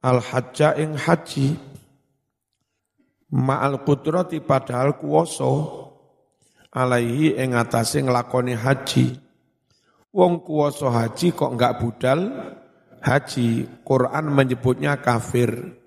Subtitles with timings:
[0.00, 1.56] al hajja ing haji.
[3.30, 5.46] Ma'al qudrati padahal kuwasa
[6.74, 9.14] alaihi ing atase nglakoni haji.
[10.10, 12.20] Wong kuwasa haji kok enggak budal?
[13.00, 15.78] Haji Quran menyebutnya kafir.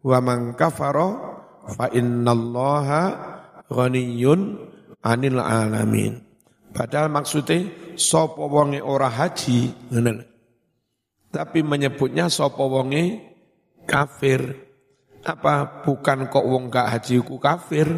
[0.00, 1.08] Wa man kafara
[1.76, 3.02] fa innallaha
[3.68, 4.56] ghaniyun
[5.04, 6.24] anil alamin.
[6.72, 7.68] Padahal maksudnya
[8.00, 9.72] sapa wonge ora haji?
[11.28, 12.64] Tapi menyebutnya sapa
[13.86, 14.66] kafir.
[15.26, 17.88] Apa bukan kok wong gak haji ku kafir?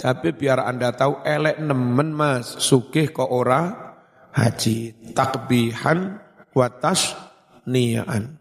[0.00, 2.56] Tapi biar anda tahu elek nemen mas.
[2.60, 3.92] Sugih kok ora
[4.32, 5.12] haji.
[5.12, 6.20] Takbihan
[6.54, 7.12] watas
[7.68, 8.40] niaan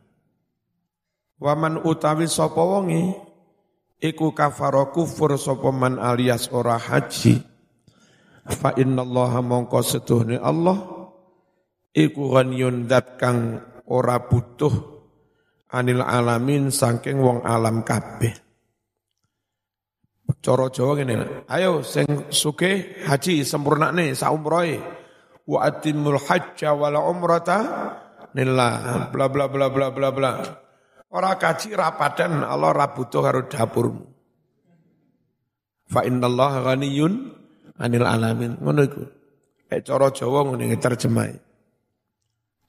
[1.40, 3.16] waman utawi sapa wonge?
[4.00, 7.44] Iku kafara kufur sapa man alias ora haji.
[8.48, 10.80] Fa innallaha mongko setuhne Allah.
[11.92, 14.99] Iku ghaniyun dat kang ora butuh
[15.70, 18.34] anil alamin saking wong alam kabeh.
[20.40, 21.46] Coro Jawa ngene.
[21.50, 24.78] Ayo sing suke haji sempurnane saumroe.
[25.50, 27.60] Wa atimul hajja wal umrata
[28.38, 30.32] nillah bla bla bla bla bla bla.
[31.10, 34.06] Ora kaji rapadan Allah ra butuh karo dapurmu.
[35.90, 37.14] Fa innallaha ghaniyun
[37.82, 38.62] anil alamin.
[38.62, 39.04] Ngono iku.
[39.74, 41.36] Eh cara Jawa ngene terjemahe.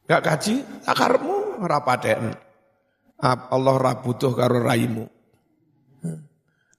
[0.09, 2.50] Gak kaji akarmu rapaden.
[3.25, 5.05] Allah ra butuh karo raimu.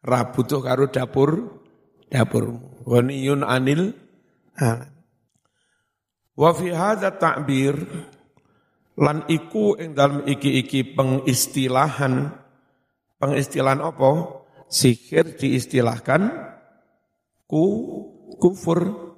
[0.01, 1.61] Ra butuh karo dapur
[2.09, 2.85] dapurmu.
[2.85, 3.93] Ghaniyun anil
[6.31, 7.75] Wa fi hadza ta'bir
[8.97, 12.33] lan iku ing dalem iki-iki pengistilahan
[13.21, 14.41] pengistilahan apa?
[14.71, 16.31] Sihir diistilahkan
[17.43, 17.65] ku
[18.39, 19.11] kufur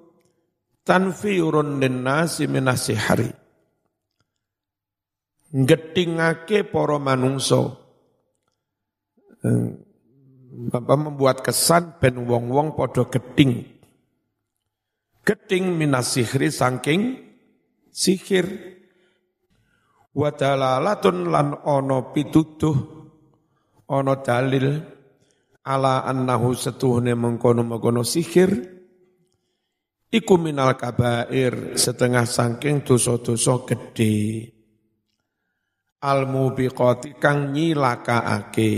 [0.81, 3.42] tanfirun linnasi minasihari
[5.53, 7.77] ngedingake para manungso.
[10.53, 13.61] Bapak membuat kesan ben wong-wong podo geding.
[15.23, 17.21] Geding minasihri saking
[17.93, 18.73] sihir.
[20.13, 22.77] Wadalalatun lan ono pituduh,
[23.89, 24.77] ono dalil,
[25.65, 28.53] ala annahu setuhne mengkono-mengkono sihir,
[30.13, 34.52] iku minal kabair setengah saking dosa-dosa gede
[36.03, 38.71] al mubiqati kang nyilakaake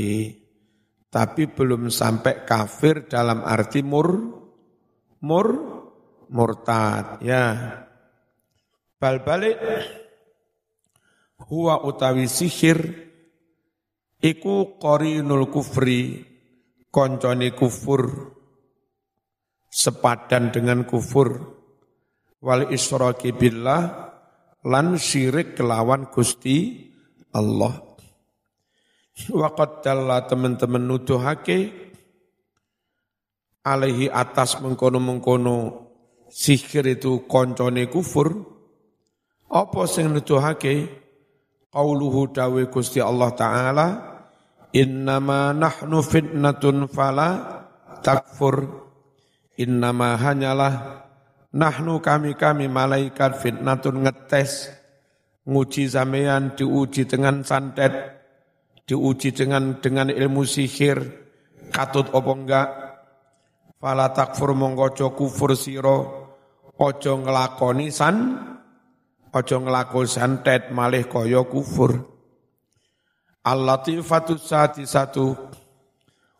[1.15, 4.09] tapi belum sampai kafir dalam arti mur
[5.23, 5.47] mur
[6.27, 7.45] murtad ya.
[8.99, 9.55] Bal balik
[11.47, 12.79] huwa utawi sihir
[14.19, 16.19] iku qarinul kufri
[16.91, 18.35] koncone kufur
[19.71, 21.55] sepadan dengan kufur.
[22.43, 23.83] Wal isyraki billah
[24.67, 26.84] lan syirik kelawan Gusti
[27.35, 27.75] Allah.
[29.31, 31.71] Waqad dalla teman-teman nuduhake
[33.63, 35.87] alaihi atas mengkono-mengkono
[36.31, 38.55] sihir itu koncone kufur.
[39.51, 41.03] Apa sing nuduhake?
[41.75, 43.87] Qauluhu dawe Gusti Allah Ta'ala
[44.71, 47.59] Innama nahnu fitnatun fala
[47.99, 48.87] takfur
[49.59, 51.03] Innama hanyalah
[51.51, 54.71] Nahnu kami-kami malaikat fitnatun ngetes
[55.45, 57.93] nguji sampean diuji dengan santet,
[58.89, 60.97] diuji dengan dengan ilmu sihir,
[61.69, 62.69] katut apa enggak?
[63.77, 66.01] Fala takfur mongko kufur sira,
[66.81, 68.17] aja nglakoni san,
[69.29, 71.93] aja nglakoni santet malih kaya kufur.
[73.45, 75.37] Al-latifatu sati satu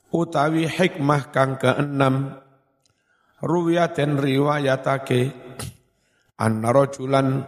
[0.09, 2.41] utawi hikmah kang keenam
[3.45, 5.29] ruwiyat dan riwayatake
[6.41, 7.45] anna rajulan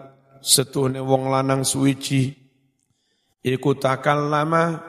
[0.47, 2.31] setuhne wong lanang suwiji.
[3.43, 4.79] Iku takal lama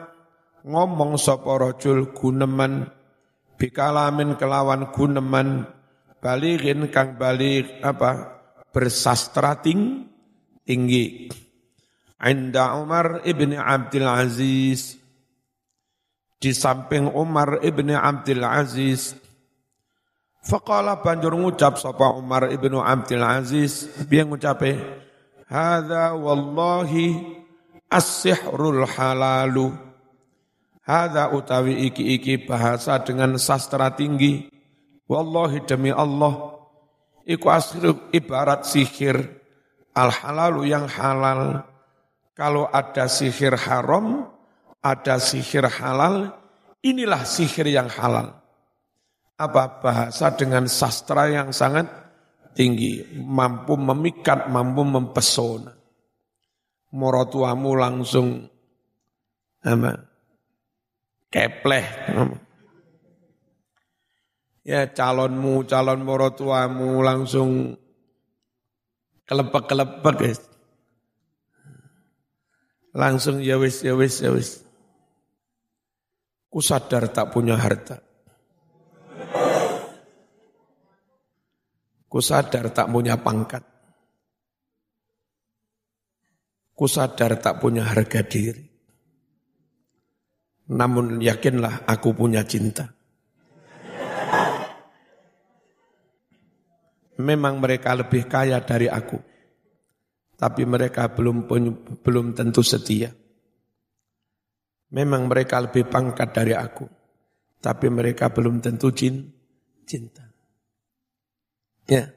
[0.62, 2.86] ngomong sapa rajul guneman.
[3.58, 5.66] Bikalamin kelawan guneman.
[6.22, 8.38] Baligin kang balik apa
[8.70, 10.06] bersastra ting,
[10.62, 11.30] tinggi.
[12.18, 14.94] Inda Umar ibni Abdul Aziz.
[16.38, 19.14] Di samping Umar ibni Abdul Aziz.
[20.42, 23.90] Faqala banjur ngucap sapa Umar ibnu Abdul Aziz.
[24.06, 25.06] Biar ngucape
[25.48, 27.16] Hada wallahi
[27.88, 29.72] as-sihrul halalu.
[30.84, 34.48] Hada utawi iki-iki bahasa dengan sastra tinggi.
[35.08, 36.52] Wallahi demi Allah.
[37.24, 39.20] Iku asru ibarat sihir.
[39.96, 41.64] Al-halalu yang halal.
[42.36, 44.28] Kalau ada sihir haram,
[44.84, 46.38] ada sihir halal,
[46.84, 48.36] inilah sihir yang halal.
[49.40, 52.07] Apa bahasa dengan sastra yang sangat
[52.56, 55.72] tinggi, mampu memikat, mampu mempesona.
[56.88, 58.48] Morotuamu langsung
[59.60, 59.92] apa?
[61.28, 61.86] Kepleh.
[64.64, 67.76] Ya calonmu calon morotuamu langsung
[69.28, 70.40] kelepek-kelepek guys.
[72.96, 74.32] Langsung ya wis ya wis ya
[76.58, 78.07] sadar tak punya harta
[82.08, 83.62] ku sadar tak punya pangkat
[86.72, 88.68] ku sadar tak punya harga diri
[90.68, 92.92] namun yakinlah aku punya cinta.
[97.18, 99.16] Memang mereka lebih kaya dari aku.
[100.38, 101.48] Tapi mereka belum
[102.04, 103.10] belum tentu setia.
[104.92, 106.86] Memang mereka lebih pangkat dari aku.
[107.58, 110.27] Tapi mereka belum tentu cinta.
[111.88, 112.12] Ya.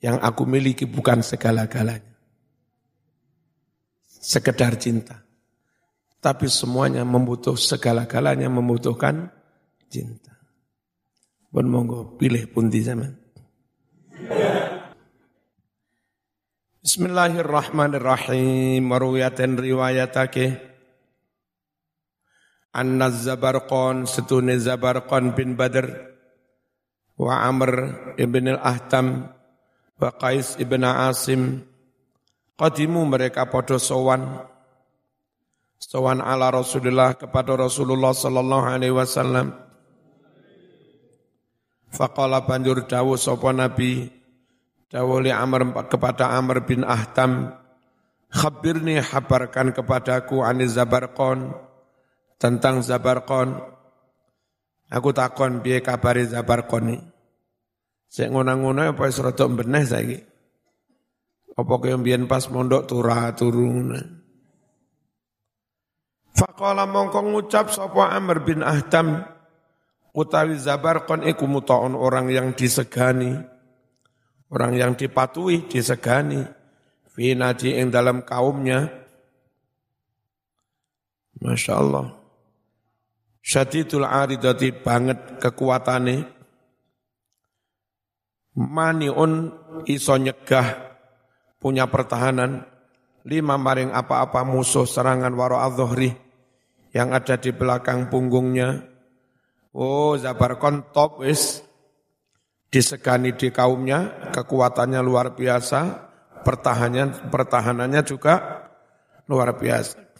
[0.00, 2.16] Yang aku miliki bukan segala-galanya.
[4.08, 5.20] Sekedar cinta.
[6.18, 9.28] Tapi semuanya membutuh segala-galanya membutuhkan
[9.92, 10.32] cinta.
[11.52, 13.12] Pun monggo pilih pun di zaman.
[16.82, 18.80] Bismillahirrahmanirrahim.
[18.82, 20.72] Marwiyatan riwayatake.
[22.72, 26.11] Anna Zabarqan setune Zabarqan bin Badr
[27.18, 27.70] wa Amr
[28.16, 29.28] ibn al-Ahtam
[29.98, 31.62] wa Qais ibn Asim.
[32.56, 34.46] Qadimu mereka podo sowan.
[35.82, 39.50] Sowan ala Rasulullah kepada Rasulullah sallallahu alaihi wasallam.
[41.92, 44.08] Faqala banjur dawuh sapa Nabi
[44.88, 47.52] dawuh li Amr kepada Amr bin Ahtam
[48.32, 51.52] khabirni habarkan kepadaku ani Zabarqon
[52.40, 53.60] tentang Zabarqon
[54.92, 57.12] aku takon piye kabari Zabarqon iki
[58.12, 60.20] Sik ngono-ngono apa wis rada beneh saiki.
[61.56, 63.96] Apa kaya mbiyen pas mondok turah turun
[66.36, 69.24] Faqala mongko ngucap sapa Amr bin Ahtam
[70.12, 73.32] utawi Zabarqon iku mutaun orang yang disegani.
[74.52, 76.44] Orang yang dipatuhi disegani.
[77.16, 78.92] Fi naji ing dalam kaumnya.
[81.40, 82.21] Masya Allah
[83.42, 86.16] Syadidul aridati banget kekuatane
[88.54, 89.50] maniun
[89.90, 90.94] iso nyegah
[91.58, 92.62] punya pertahanan
[93.26, 96.14] lima maring apa-apa musuh serangan waro adzohri
[96.92, 98.84] yang ada di belakang punggungnya.
[99.72, 101.64] Oh, Zabarkon top wis
[102.68, 105.80] disegani di kaumnya, kekuatannya luar biasa,
[106.44, 108.68] pertahanannya pertahanannya juga
[109.24, 110.11] luar biasa.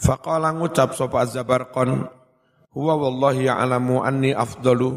[0.00, 2.08] Faqala ngucap sapa Zabarkon,
[2.72, 4.96] huwa wallahi ya'lamu anni afdalu.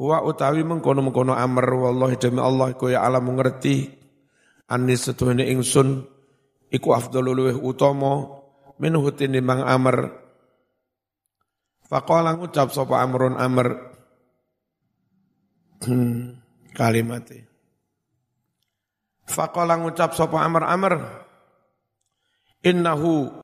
[0.00, 3.86] Huwa utawi mengkono-mengkono amr wallahi demi Allah iku ya alamu ngerti
[4.66, 6.08] anni setuhne ingsun
[6.72, 8.42] iku afdalu luweh utama
[8.80, 10.10] minhu tinimbang Amr.
[11.86, 13.68] Faqala ngucap sapa Amrun Amr.
[16.78, 17.44] Kalimatnya.
[19.28, 20.94] Faqala ngucap sapa Amr Amr.
[22.64, 23.41] Innahu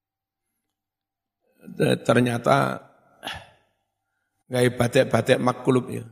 [1.77, 2.81] ternyata
[4.49, 6.05] gaya batik-batik maklub ya.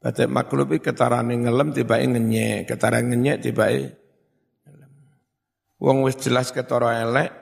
[0.00, 3.68] Batik maklub itu ketarane ngelem tiba ngenyek, ketarane ngenyek tiba
[5.80, 7.32] Wong wis jelas ketara elek,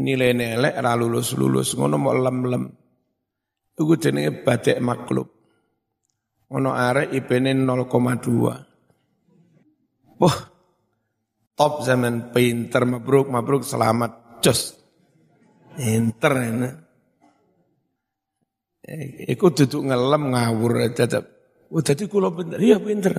[0.00, 2.64] nilai elek ra lulus-lulus ngono mau lem-lem.
[3.76, 5.28] Iku jenenge batik maklub.
[6.48, 10.16] Ngono arek IP-ne 0,2.
[10.16, 10.36] Wah,
[11.52, 14.75] top zaman pinter mabruk mabruk selamat jos.
[15.76, 16.70] Pinter ini.
[18.86, 21.24] Eh, iku duduk ngelem ngawur tetep.
[21.74, 23.12] Oh jadi kulo pinter, iya pinter.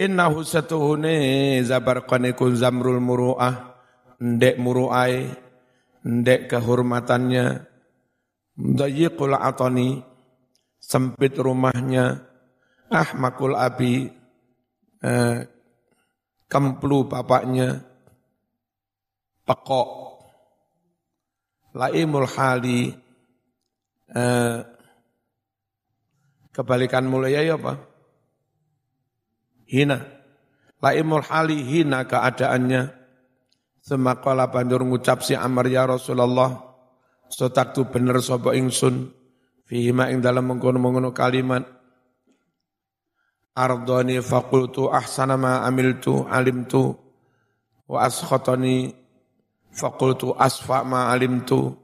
[0.00, 1.14] Innahu satuhune
[1.62, 3.78] zabarqan iku zamrul muru'ah,
[4.18, 5.30] ndek muru'ai,
[6.02, 7.68] ndek kehormatannya,
[8.58, 10.02] dayiqul atani,
[10.82, 12.26] sempit rumahnya,
[12.90, 14.10] ahmakul abi,
[15.04, 15.38] eh,
[16.50, 17.89] kemplu bapaknya,
[19.50, 19.88] pekok,
[21.74, 22.94] laimul hali,
[24.14, 24.56] eh,
[26.54, 27.90] kebalikan mulia ya apa?
[29.70, 30.02] hina.
[30.82, 32.90] Laimul hali hina keadaannya.
[33.80, 36.58] Semakala bandur ngucap si Amr ya Rasulullah.
[37.30, 39.14] Sotak tu bener sopa ingsun.
[39.70, 41.62] Fihima ing dalam mengkono-mengkono kalimat.
[43.54, 46.98] Ardoni fakultu ahsana ma amiltu alimtu.
[47.86, 48.99] Wa askhotoni
[49.74, 51.74] fakultu asfa ma alimtu.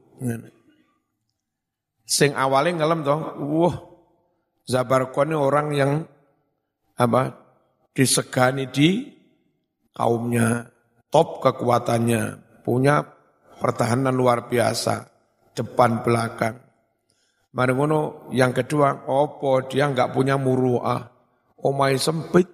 [2.07, 3.77] Sing awalnya ngelem toh, wah,
[4.67, 5.93] Zabarkon orang yang
[6.99, 7.35] apa
[7.95, 9.07] disegani di
[9.95, 10.75] kaumnya.
[11.07, 12.23] top kekuatannya,
[12.67, 13.01] punya
[13.63, 15.09] pertahanan luar biasa,
[15.57, 16.61] depan belakang.
[17.57, 21.09] Mari ngono yang kedua, opo dia nggak punya muruah,
[21.65, 22.45] omai sempit,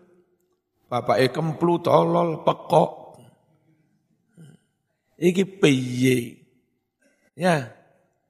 [0.87, 1.27] bapak e
[1.83, 3.02] tolol pekok.
[5.23, 6.43] Iki piye?
[7.39, 7.71] Ya,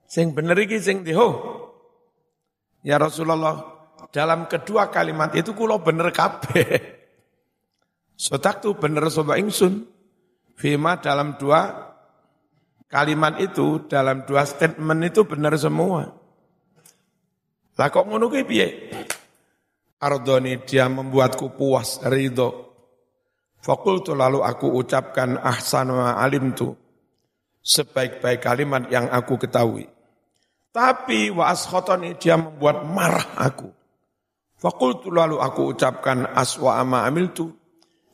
[0.04, 1.40] sing bener iki sing diho.
[2.84, 3.64] Ya Rasulullah,
[4.12, 7.00] dalam kedua kalimat itu kulo bener kabeh.
[8.12, 9.88] Sotak tuh bener soba ingsun.
[10.52, 11.90] Fima dalam dua
[12.92, 16.12] kalimat itu, dalam dua statement itu benar semua.
[17.72, 18.68] Lah kok ngono kuwi piye?
[19.96, 22.71] Ardoni dia membuatku puas, ridho.
[23.62, 26.74] Fakultu lalu aku ucapkan ahsan wa alim tu.
[27.62, 29.86] Sebaik-baik kalimat yang aku ketahui.
[30.74, 33.70] Tapi wa askhotoni dia membuat marah aku.
[34.58, 37.62] Fakultu lalu aku ucapkan aswa ama amil tu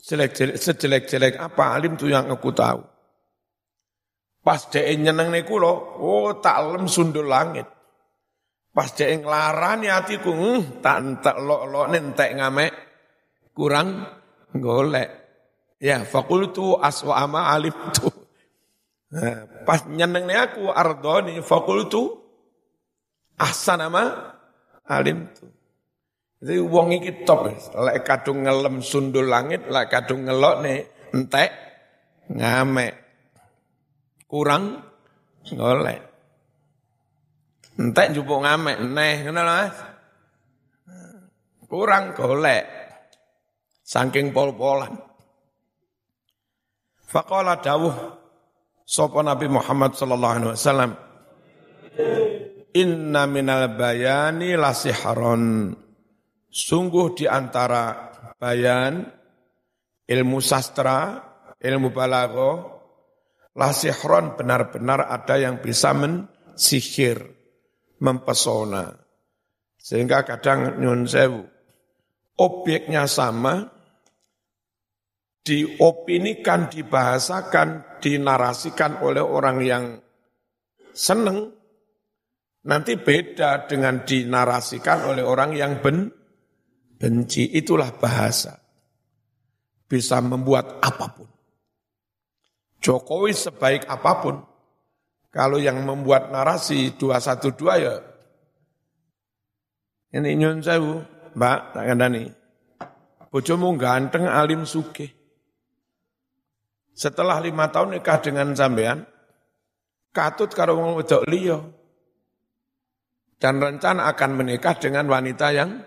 [0.00, 2.80] sejelek-jelek apa alim tuh yang aku tahu.
[4.40, 7.68] Pas dia nyeneng niku lo, oh tak lem sundul langit.
[8.72, 12.72] Pas dia nglarani hatiku, hm, tak entek lo-lo nentek ngamek,
[13.52, 14.08] kurang
[14.56, 15.27] golek.
[15.78, 18.10] Ya, fakultu aswa ama alim tu.
[19.14, 22.18] Nah, pas nyeneng aku ardoni fakultu
[23.38, 24.34] ahsan ama
[24.82, 25.46] alim tu.
[26.38, 30.78] Jadi wong iki top, lek kadung ngelem sundul langit, lek kadung ngelok nih
[31.14, 31.50] entek
[32.30, 32.94] ngamek.
[34.28, 34.82] Kurang
[35.50, 35.98] golek.
[37.78, 39.76] Entek njupuk ngamek, neh ngono Mas.
[41.66, 42.64] Kurang golek.
[43.82, 45.07] Saking pol-polan.
[47.08, 47.96] Faqala dawuh
[48.84, 50.92] sapa Nabi Muhammad sallallahu alaihi wasallam
[52.76, 55.72] Inna minal bayani lasihron
[56.48, 58.08] Sungguh di antara
[58.40, 59.04] bayan,
[60.08, 61.20] ilmu sastra,
[61.60, 62.50] ilmu balago,
[63.52, 67.20] lasihron benar-benar ada yang bisa mensihir,
[68.00, 68.96] mempesona.
[69.76, 71.44] Sehingga kadang nyun sewu,
[72.40, 73.77] objeknya sama,
[75.44, 79.84] diopinikan, dibahasakan, dinarasikan oleh orang yang
[80.94, 81.52] seneng,
[82.68, 86.18] nanti beda dengan dinarasikan oleh orang yang ben,
[86.98, 88.58] Benci itulah bahasa.
[89.86, 91.30] Bisa membuat apa pun.
[92.82, 94.36] Jokowi sebaik apa pun.
[95.30, 97.94] Kalau yang membuat narasi 212 ya.
[100.18, 100.98] Ini nyun sewu,
[101.38, 102.24] Mbak, tak kandani.
[103.30, 105.17] Bojomu ganteng, alim suke.
[106.98, 109.06] Setelah lima tahun nikah dengan sampean,
[110.10, 111.62] katut karo wong wedok liya.
[113.38, 115.78] Dan rencana akan menikah dengan wanita yang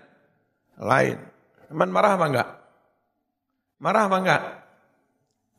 [0.80, 1.20] lain.
[1.68, 2.48] Teman marah apa enggak?
[3.84, 4.42] Marah apa enggak?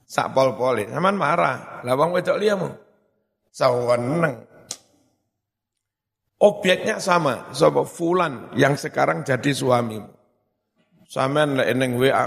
[0.10, 0.90] Sak pol-poli.
[0.90, 1.86] Teman marah.
[1.86, 2.74] Lawang wedok liamu.
[3.54, 4.50] Saweneng.
[6.42, 7.54] Objeknya sama.
[7.54, 10.10] Sopo fulan yang sekarang jadi suamimu.
[11.06, 12.26] Sampean lek eneng WA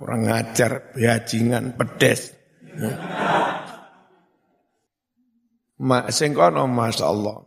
[0.00, 2.41] kurang ngajar, bajingan, pedes.
[5.88, 7.38] Mak sing kono Allah.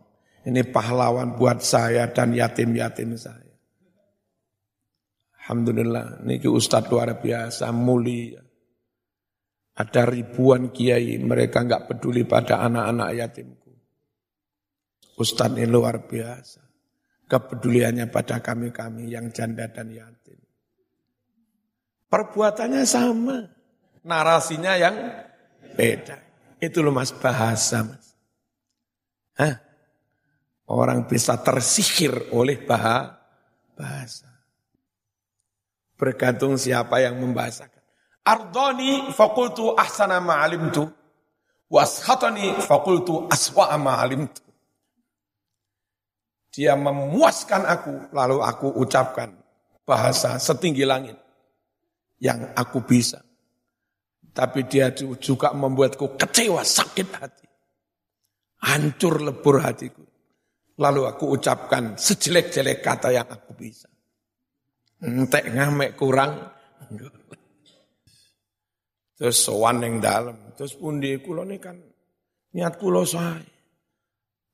[0.46, 3.50] Ini pahlawan buat saya dan yatim-yatim saya.
[5.42, 8.42] Alhamdulillah, niki Ustadz luar biasa, mulia.
[9.76, 13.72] Ada ribuan kiai, mereka nggak peduli pada anak-anak yatimku.
[15.18, 16.62] Ustadz ini luar biasa.
[17.26, 20.38] Kepeduliannya pada kami-kami yang janda dan yatim.
[22.06, 23.55] Perbuatannya sama.
[24.06, 24.94] Narasinya yang
[25.74, 26.22] beda.
[26.62, 28.14] Itu loh mas bahasa mas.
[29.34, 29.58] Hah?
[30.70, 34.30] Orang bisa tersihir oleh bahasa.
[35.98, 37.82] Bergantung siapa yang membahasakan.
[38.26, 40.86] Ardoni fakultu ahsana ma'alimtu.
[41.66, 44.42] Waskhatani fakultu aswa ma'alimtu.
[46.54, 49.34] Dia memuaskan aku, lalu aku ucapkan
[49.84, 51.18] bahasa setinggi langit
[52.22, 53.25] yang aku bisa.
[54.36, 57.48] Tapi dia juga membuatku kecewa, sakit hati.
[58.68, 60.04] Hancur lebur hatiku.
[60.76, 63.88] Lalu aku ucapkan sejelek-jelek kata yang aku bisa.
[65.00, 66.52] Entek ngamek kurang.
[69.16, 70.52] Terus sowan yang dalam.
[70.52, 71.80] Terus pundi kula ini kan
[72.52, 73.44] niat kula sae.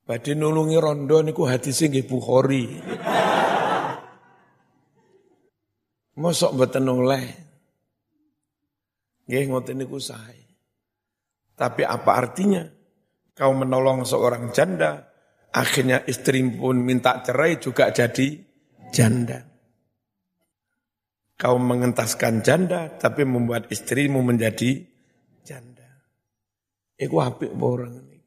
[0.03, 2.63] Badhe nulungi rondo niku hadise nggih Bukhari.
[6.19, 7.23] Mosok mboten oleh.
[9.27, 10.43] Nggih ngoten niku sae.
[11.55, 12.63] Tapi apa artinya?
[13.33, 15.09] Kau menolong seorang janda,
[15.49, 18.37] akhirnya istri pun minta cerai juga jadi
[18.93, 19.41] janda.
[21.33, 24.85] Kau mengentaskan janda, tapi membuat istrimu menjadi
[25.41, 26.05] janda.
[26.93, 28.21] Iku apik orang ini?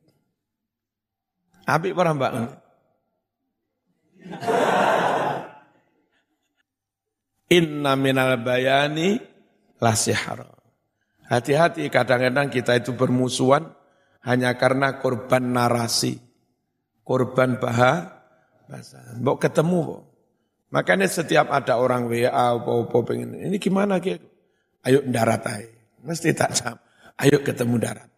[1.67, 2.33] Apik apa mbak?
[7.47, 9.23] Inna minal bayani
[9.79, 9.95] la
[11.27, 13.75] Hati-hati kadang-kadang kita itu bermusuhan
[14.23, 16.19] hanya karena korban narasi,
[17.03, 18.19] korban bahasa.
[19.19, 19.99] Mbok ketemu, bo.
[20.71, 24.27] Makanya setiap ada orang WA apa-apa pengen, ini gimana gitu?
[24.87, 25.71] Ayo darat aja.
[26.07, 26.79] Mesti tak jam.
[27.19, 28.11] Ayo ketemu darat.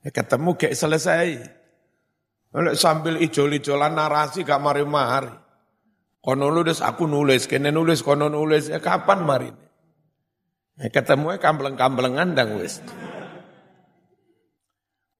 [0.00, 1.28] Ya ketemu kayak selesai.
[2.76, 5.30] Sambil ijol-ijolan narasi gak mari-mari.
[6.20, 9.48] Kono nulis aku nulis, kene nulis, kono nulis, ya kapan mari?
[9.48, 9.69] Ya
[10.78, 12.78] ketemu ya kambleng-kamblengan dan wis.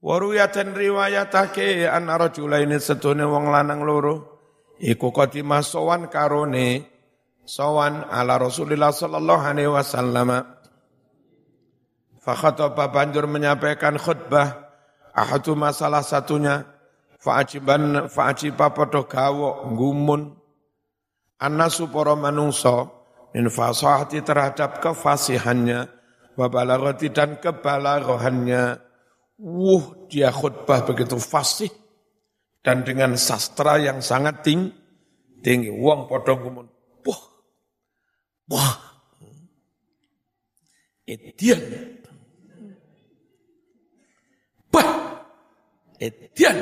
[0.00, 4.40] Waruyatan riwayatake an ini setune wong lanang loro.
[4.80, 6.88] Iku qatimah sowan karone
[7.44, 10.40] sowan ala Rasulullah sallallahu alaihi wasallam.
[12.24, 14.72] Fa khataba banjur menyampaikan khutbah
[15.12, 16.64] ahadu masalah satunya.
[17.20, 20.32] Fa'ajiban fa'ajiba padha gawo gumun
[21.36, 22.88] annasu para manungsa
[23.30, 25.86] min fasahati terhadap kefasihannya
[26.34, 26.46] wa
[27.10, 28.62] dan kebalaghahannya
[29.40, 31.70] wuh dia khutbah begitu fasih
[32.60, 34.68] dan dengan sastra yang sangat ting,
[35.40, 35.72] tinggi.
[35.72, 36.68] Wong padha gumun
[37.04, 37.22] wah
[38.52, 38.76] wah.
[41.10, 41.58] Etian.
[44.70, 44.90] Bah
[45.98, 46.56] Etian.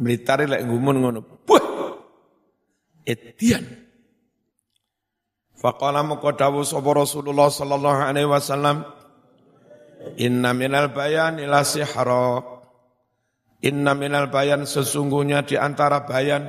[0.00, 1.64] Militari lek gumun ngono wah
[3.04, 3.89] Etian.
[5.60, 8.80] Faqala muqadawu sapa Rasulullah sallallahu alaihi wasallam
[10.16, 12.40] Inna minal bayan ila sihra.
[13.60, 16.48] Inna minal bayan sesungguhnya di antara bayan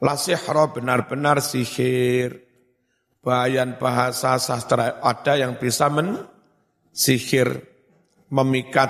[0.00, 2.40] la sihra benar-benar sihir.
[3.20, 6.16] Bayan bahasa sastra ada yang bisa men
[6.96, 7.60] sihir
[8.32, 8.88] memikat.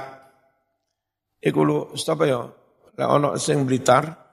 [1.42, 2.46] Iku lu sapa ya?
[2.94, 4.26] Lek ana sing blitar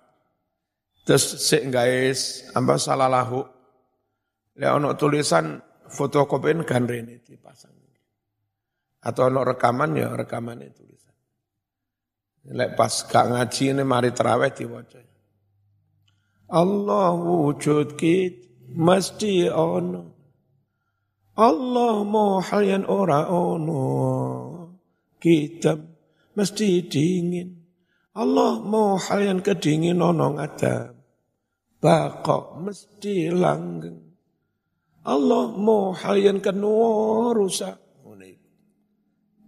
[1.04, 3.44] Terus sik guys, amba salah lahu.
[4.54, 5.58] Le ono tulisan
[5.89, 7.74] fotokopi gandrene dipasang.
[9.04, 11.16] Atau ono rekaman ya rekaman tulisan.
[12.56, 15.00] Lek pas gak ngaji ini mari terawih diwaca.
[16.54, 20.13] Allah wujud kit mesti ono.
[21.34, 23.84] Allah mohal yang ora ono.
[25.20, 25.74] Kita
[26.38, 27.50] mesti dingin.
[28.13, 30.94] Allah mau hal yang kedingin nonong ada.
[31.82, 34.12] Bakok mesti langgeng.
[35.04, 37.76] Allah mau hal yang kedua rusak.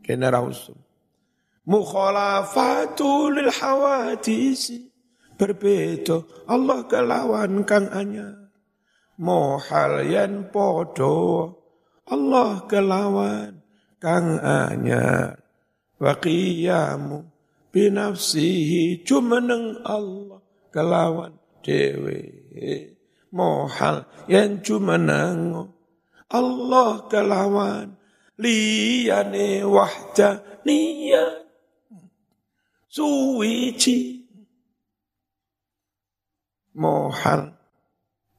[0.06, 0.78] Kena rausum.
[1.66, 4.94] Mukhalafatu lil hawadisi.
[5.36, 6.22] Berbeda.
[6.46, 8.54] Allah kelawan kang anya.
[9.18, 11.52] Mohal yang podo.
[12.06, 13.66] Allah kelawan
[13.98, 15.34] kang anya.
[15.98, 17.26] Waqiyamu
[17.72, 20.40] binafsihi jumeneng Allah
[20.72, 22.20] kelawan dewe
[23.36, 25.68] mohal yang jumeneng
[26.32, 28.00] Allah kelawan.
[28.36, 31.44] Liyane wahda niya
[32.88, 34.24] suwici.
[36.76, 37.56] Mohal.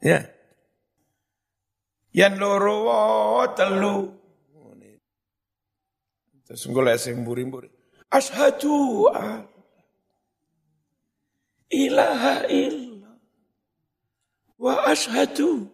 [0.05, 0.29] Ya.
[2.13, 4.13] Yang loro telu.
[6.45, 7.73] Terus golek sing mburi-mburi.
[8.13, 9.49] Ashadu an.
[11.73, 12.86] Ilaha illa
[14.57, 15.69] wa ashadu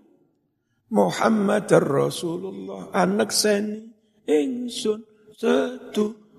[0.92, 3.88] Muhammad Rasulullah anak seni
[4.28, 5.00] ingsun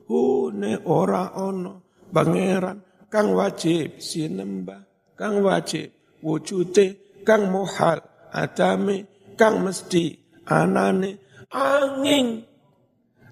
[0.08, 4.84] hune ora ono pangeran kang wajib sinembah
[5.18, 5.90] kang wajib
[6.22, 8.00] wujute kang muhal
[8.32, 9.08] adame
[9.40, 10.14] kang mesti
[10.48, 12.46] anane angin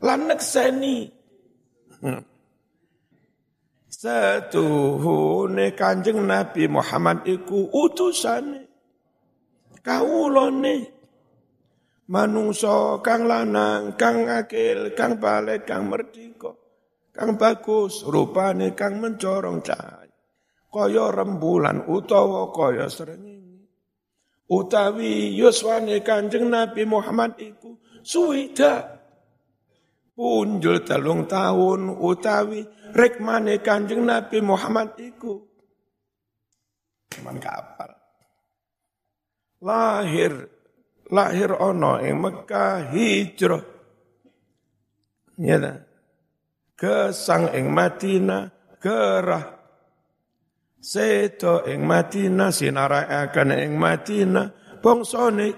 [0.01, 1.05] lanek seni
[2.01, 2.31] hmm.
[4.01, 8.70] Setuhune kanjeng Nabi Muhammad iku utusane.
[9.81, 11.01] Kaulone.
[12.11, 16.51] Manungso kang lanang, kang akil, kang balik, kang merdika.
[17.11, 20.11] Kang bagus, rupane kang mencorong cahaya.
[20.71, 23.67] Kaya rembulan utawa kaya srengenge.
[24.51, 28.99] Utawi yuswane kanjeng Nabi Muhammad iku suwida.
[30.11, 35.39] Punjul telung tahun utawi rekmane kanjeng Nabi Muhammad iku.
[37.11, 38.00] Cuman kapal.
[39.61, 40.49] Lahir,
[41.13, 43.63] lahir ono ing Mekah hijrah.
[45.37, 45.57] Ya
[46.77, 49.45] Kesang ing Madinah gerah.
[50.81, 55.53] Seto ing Madinah sinaraaken ing Madinah bangsane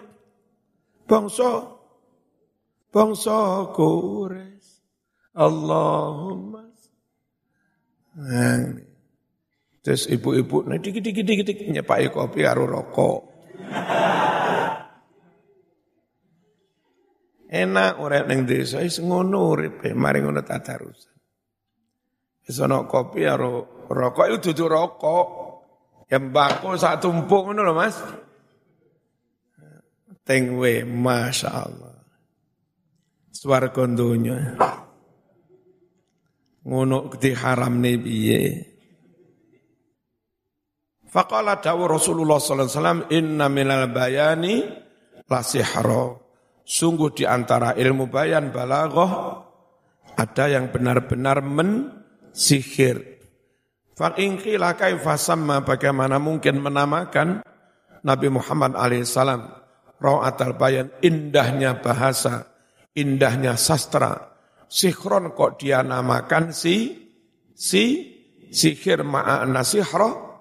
[1.07, 1.63] bangsa
[2.91, 4.83] bangsa Quraisy
[5.31, 6.63] Allahumma.
[9.83, 13.32] Terus ibu-ibu, nah dikit dikit dikit dikit nyepai kopi karo rokok.
[17.53, 21.13] Enak urip ning desa wis ngono uripe, mari ngono tadarusan.
[22.49, 25.27] Wis ana kopi karo rokok itu dudu rokok.
[26.09, 27.97] Ya mbako sak tumpuk ngono lho Mas.
[30.23, 31.99] Tengwe, Masya Allah.
[33.29, 34.55] Swarga donya.
[36.63, 38.41] Ngono di haram nih piye.
[41.13, 44.63] Dawu Rasulullah sallallahu alaihi wasallam inna minal bayani
[45.29, 46.22] la sihra.
[46.63, 49.43] Sungguh di antara ilmu bayan balaghah
[50.15, 53.19] ada yang benar-benar mensihir.
[53.93, 55.15] Fa'in qila kaifa
[55.61, 57.45] bagaimana mungkin menamakan
[58.03, 59.41] Nabi Muhammad alaihissalam
[60.03, 62.51] al bayan indahnya bahasa,
[62.95, 64.35] indahnya sastra.
[64.67, 66.97] Sihron kok dia namakan si
[67.53, 68.11] si
[68.49, 70.33] sihir ma'ana sihra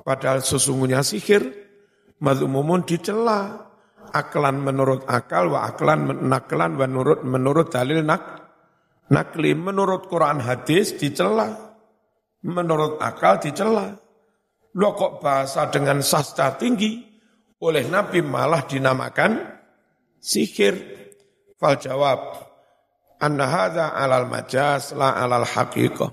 [0.00, 1.44] Padahal sesungguhnya sihir
[2.18, 3.69] madhumumun dicela.
[4.10, 8.22] Aklan menurut akal wa aklan naklan wa menurut menurut dalil nak
[9.06, 11.74] nakli menurut Quran hadis dicela.
[12.42, 13.94] Menurut akal dicela.
[14.74, 17.02] Lo kok bahasa dengan sastra tinggi
[17.60, 19.60] oleh Nabi malah dinamakan
[20.18, 20.98] sihir.
[21.60, 22.40] Fal jawab,
[23.20, 26.08] anna hadha alal majas la alal haqiqah.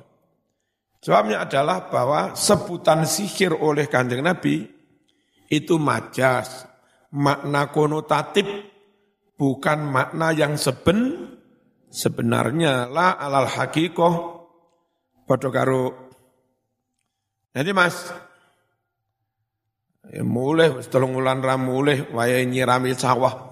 [0.99, 4.67] Jawabnya adalah bahwa sebutan sihir oleh kanjeng Nabi
[5.47, 6.67] itu majas,
[7.13, 8.47] makna konotatif,
[9.37, 11.31] bukan makna yang seben,
[11.91, 14.15] sebenarnya la alal hakikoh,
[15.27, 16.07] padha karo
[17.57, 18.13] Jadi Mas,
[20.13, 23.49] ya mulai setelung ulan ra mulai waya nyirami sawah.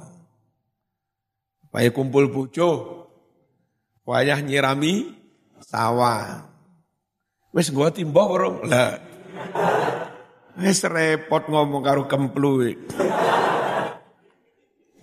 [1.73, 3.01] Waya kumpul bujo,
[4.05, 5.09] wayah nyirami
[5.57, 6.45] sawah.
[7.49, 9.01] Wis gua timbah orang lah.
[10.61, 12.77] Wis repot ngomong karo kemplu.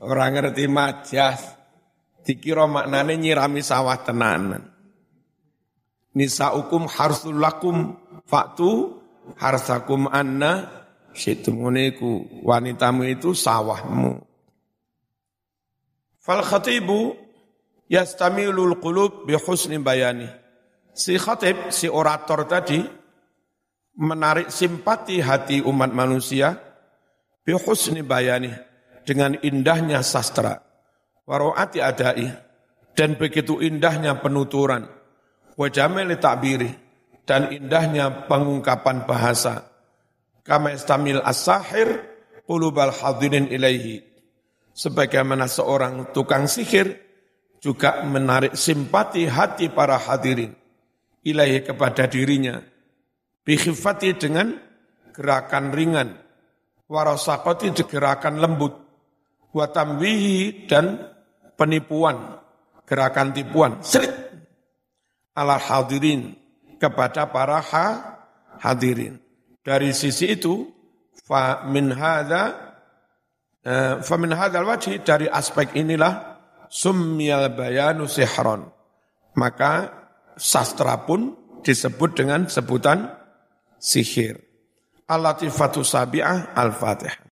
[0.03, 1.41] Orang ngerti majas.
[2.23, 4.63] Dikira maknane nyirami sawah tenanan.
[6.15, 8.99] Nisa hukum harsul lakum faktu
[9.39, 10.71] harsakum anna
[11.15, 14.23] situmuniku wanitamu itu sawahmu.
[16.23, 17.17] Fal khatibu
[17.91, 20.43] yastamilul qulub bi husni bayani
[20.93, 22.81] si khatib, si orator tadi
[23.97, 26.57] menarik simpati hati umat manusia
[27.45, 28.53] bihusni bayani
[29.03, 30.63] dengan indahnya sastra
[31.27, 32.29] waroati adai
[32.93, 34.87] dan begitu indahnya penuturan
[35.59, 36.71] wajamili takbiri
[37.23, 39.69] dan indahnya pengungkapan bahasa
[40.43, 42.11] kama istamil as-sahir
[42.47, 44.05] hadirin ilaihi
[44.75, 46.99] sebagaimana seorang tukang sihir
[47.63, 50.63] juga menarik simpati hati para hadirin
[51.23, 52.59] ilahi kepada dirinya.
[53.43, 54.55] Bikhifati dengan
[55.15, 56.09] gerakan ringan.
[56.87, 58.75] Warasakoti gerakan lembut.
[59.53, 61.13] Watamwihi dan
[61.57, 62.41] penipuan.
[62.89, 63.81] Gerakan tipuan.
[63.85, 64.13] Serit.
[65.37, 66.37] Ala hadirin.
[66.81, 67.87] Kepada para ha,
[68.59, 69.23] hadirin.
[69.63, 70.67] Dari sisi itu,
[71.23, 72.75] fa min hadha,
[73.63, 78.67] eh, fa min wajhi dari aspek inilah sumyal bayanu sihron.
[79.39, 80.03] Maka
[80.35, 83.15] sastra pun disebut dengan sebutan
[83.79, 84.43] sihir.
[85.07, 87.31] Al-Latifatu Sabi'ah Al-Fatihah.